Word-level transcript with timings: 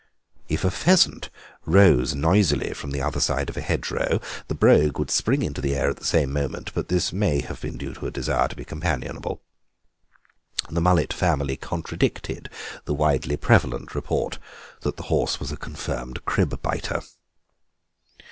If 0.49 0.65
a 0.65 0.71
pheasant 0.71 1.29
rose 1.63 2.15
noisily 2.15 2.73
from 2.73 2.89
the 2.89 3.03
other 3.03 3.19
side 3.19 3.51
of 3.51 3.55
a 3.57 3.61
hedgerow 3.61 4.19
the 4.47 4.55
Brogue 4.55 4.97
would 4.97 5.11
spring 5.11 5.43
into 5.43 5.61
the 5.61 5.75
air 5.75 5.91
at 5.91 5.97
the 5.97 6.05
same 6.05 6.33
moment, 6.33 6.73
but 6.73 6.87
this 6.87 7.13
may 7.13 7.41
have 7.41 7.61
been 7.61 7.77
due 7.77 7.93
to 7.93 8.07
a 8.07 8.09
desire 8.09 8.47
to 8.47 8.55
be 8.55 8.65
companionable. 8.65 9.43
The 10.71 10.81
Mullet 10.81 11.13
family 11.13 11.55
contradicted 11.55 12.49
the 12.85 12.95
widely 12.95 13.37
prevalent 13.37 13.93
report 13.93 14.39
that 14.79 14.97
the 14.97 15.03
horse 15.03 15.39
was 15.39 15.51
a 15.51 15.55
confirmed 15.55 16.25
crib 16.25 16.59
biter. 16.63 17.03